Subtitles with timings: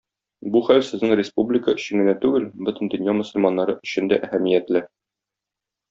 [0.53, 4.87] Бу хәл сезнең республика өчен генә түгел, бөтен дөнья мөселманнары өчен дә әһәмиятле.